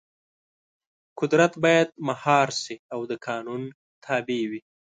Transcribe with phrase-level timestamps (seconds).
[1.19, 3.61] قدرت باید مهار شي او د قانون
[4.05, 4.61] تابع وي.